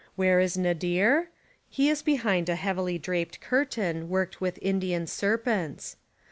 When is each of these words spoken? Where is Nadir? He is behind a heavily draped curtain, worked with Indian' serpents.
Where 0.15 0.39
is 0.39 0.57
Nadir? 0.57 1.29
He 1.69 1.87
is 1.87 2.01
behind 2.01 2.49
a 2.49 2.55
heavily 2.55 2.97
draped 2.97 3.39
curtain, 3.39 4.09
worked 4.09 4.41
with 4.41 4.57
Indian' 4.59 5.05
serpents. 5.05 5.95